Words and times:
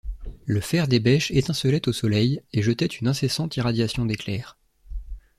Le 0.47 0.61
fer 0.61 0.87
des 0.87 0.99
bêches 0.99 1.29
étincelait 1.29 1.87
au 1.87 1.93
soleil 1.93 2.41
et 2.53 2.63
jetait 2.63 2.87
une 2.87 3.07
incessante 3.07 3.55
irradiation 3.57 4.03
d’éclairs. 4.03 4.57